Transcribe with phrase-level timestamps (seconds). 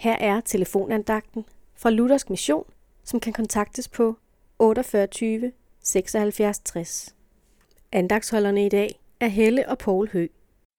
[0.00, 1.44] Her er telefonandagten
[1.76, 2.64] fra Luthersk Mission,
[3.04, 4.18] som kan kontaktes på
[4.58, 5.52] 48
[5.84, 7.14] 76 60.
[7.92, 10.26] Andagsholderne i dag er Helle og Paul Hø.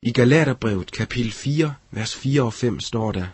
[0.02, 3.26] I Galaterbrevet kapitel 4, vers 4 og 5 står der,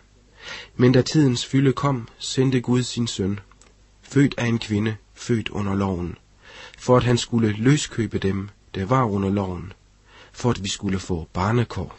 [0.76, 3.40] Men da tidens fylde kom, sendte Gud sin søn,
[4.02, 6.18] født af en kvinde, født under loven,
[6.78, 9.74] for at han skulle løskøbe dem, der var under loven,
[10.32, 11.98] for at vi skulle få barnekår.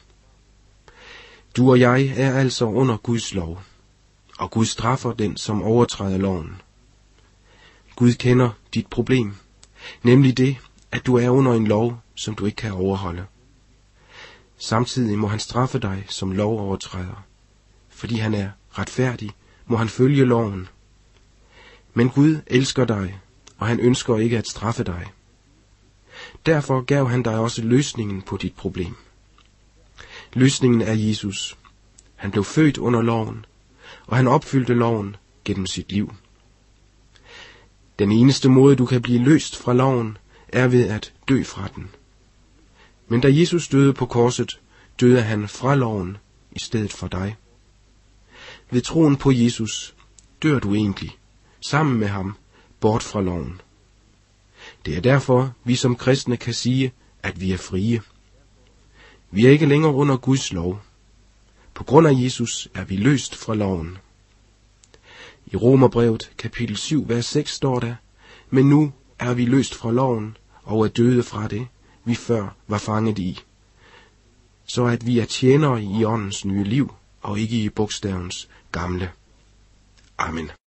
[1.57, 3.63] Du og jeg er altså under Guds lov,
[4.39, 6.61] og Gud straffer den, som overtræder loven.
[7.97, 9.35] Gud kender dit problem,
[10.03, 10.57] nemlig det,
[10.93, 13.27] at du er under en lov, som du ikke kan overholde.
[14.59, 17.25] Samtidig må han straffe dig som lovovertræder.
[17.89, 19.31] Fordi han er retfærdig,
[19.67, 20.69] må han følge loven.
[21.95, 23.21] Men Gud elsker dig,
[23.59, 25.07] og han ønsker ikke at straffe dig.
[26.47, 28.97] Derfor gav han dig også løsningen på dit problem.
[30.33, 31.59] Løsningen er Jesus.
[32.17, 33.45] Han blev født under loven,
[34.07, 36.15] og han opfyldte loven gennem sit liv.
[37.99, 41.91] Den eneste måde, du kan blive løst fra loven, er ved at dø fra den.
[43.09, 44.61] Men da Jesus døde på korset,
[45.01, 46.17] døde han fra loven
[46.53, 47.37] i stedet for dig.
[48.71, 49.95] Ved troen på Jesus
[50.43, 51.17] dør du egentlig,
[51.69, 52.37] sammen med ham,
[52.81, 53.61] bort fra loven.
[54.87, 56.93] Det er derfor, vi som kristne kan sige,
[57.23, 58.03] at vi er frie.
[59.31, 60.81] Vi er ikke længere under Guds lov.
[61.79, 63.99] På grund af Jesus er vi løst fra loven.
[65.47, 67.95] I Romerbrevet kapitel 7, vers 6 står der,
[68.51, 71.67] Men nu er vi løst fra loven og er døde fra det,
[72.05, 73.41] vi før var fanget i.
[74.67, 79.11] Så at vi er tjenere i åndens nye liv og ikke i bogstavens gamle.
[80.19, 80.51] Amen.